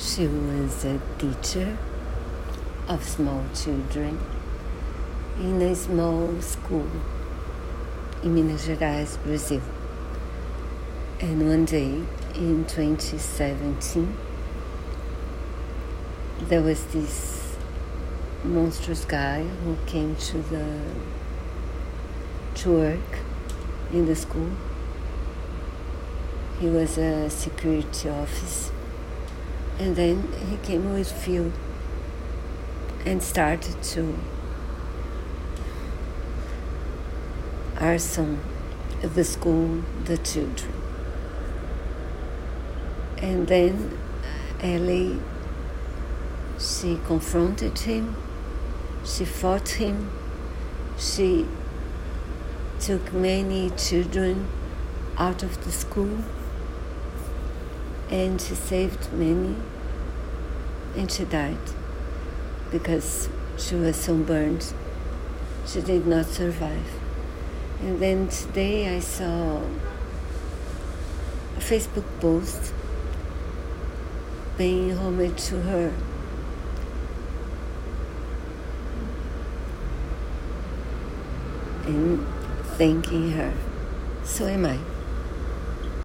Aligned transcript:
She 0.00 0.28
was 0.28 0.84
a 0.84 1.00
teacher 1.18 1.76
of 2.86 3.02
small 3.02 3.42
children 3.52 4.16
in 5.40 5.60
a 5.60 5.74
small 5.74 6.40
school 6.40 6.86
in 8.22 8.32
Minas 8.32 8.68
Gerais, 8.68 9.20
Brazil. 9.24 9.60
And 11.20 11.48
one 11.48 11.64
day 11.64 12.04
in 12.36 12.64
2017, 12.66 14.16
there 16.42 16.62
was 16.62 16.84
this 16.92 17.56
monstrous 18.44 19.04
guy 19.04 19.42
who 19.42 19.76
came 19.86 20.14
to 20.14 20.38
the 20.42 20.80
to 22.54 22.70
work 22.70 23.18
in 23.92 24.06
the 24.06 24.14
school. 24.14 24.52
He 26.60 26.68
was 26.68 26.98
a 26.98 27.28
security 27.28 28.08
officer 28.08 28.77
and 29.78 29.94
then 29.94 30.32
he 30.50 30.56
came 30.58 30.92
with 30.92 31.10
Phil 31.10 31.52
and 33.04 33.22
started 33.22 33.80
to 33.82 34.18
arson 37.80 38.40
the 39.02 39.22
school, 39.22 39.84
the 40.04 40.18
children. 40.18 40.72
And 43.18 43.46
then 43.46 43.98
uh, 44.62 44.66
Ellie, 44.66 45.20
she 46.58 46.98
confronted 47.06 47.78
him, 47.78 48.16
she 49.04 49.24
fought 49.24 49.68
him, 49.68 50.10
she 50.98 51.46
took 52.80 53.12
many 53.12 53.70
children 53.70 54.48
out 55.16 55.42
of 55.42 55.64
the 55.64 55.70
school 55.70 56.18
and 58.10 58.40
she 58.40 58.54
saved 58.54 59.12
many 59.12 59.54
and 60.96 61.10
she 61.10 61.24
died 61.24 61.56
because 62.70 63.28
she 63.56 63.74
was 63.74 63.96
so 63.96 64.12
sunburned. 64.12 64.72
She 65.66 65.80
did 65.80 66.06
not 66.06 66.26
survive. 66.26 66.90
And 67.80 68.00
then 68.00 68.28
today 68.28 68.96
I 68.96 69.00
saw 69.00 69.58
a 71.56 71.60
Facebook 71.60 72.06
post 72.20 72.72
paying 74.56 74.96
homage 74.96 75.44
to 75.44 75.60
her. 75.62 75.92
And 81.86 82.26
thanking 82.76 83.30
her. 83.32 83.52
So 84.24 84.46
am 84.46 84.66
I. 84.66 84.97